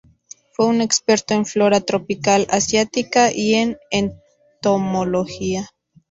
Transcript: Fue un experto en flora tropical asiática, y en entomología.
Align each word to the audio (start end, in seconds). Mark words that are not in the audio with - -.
Fue 0.53 0.65
un 0.65 0.81
experto 0.81 1.35
en 1.35 1.45
flora 1.45 1.79
tropical 1.79 2.47
asiática, 2.49 3.31
y 3.31 3.53
en 3.53 3.77
entomología. 3.91 5.67